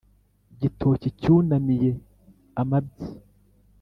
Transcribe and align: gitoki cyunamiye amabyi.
gitoki 0.59 1.07
cyunamiye 1.19 1.91
amabyi. 2.61 3.05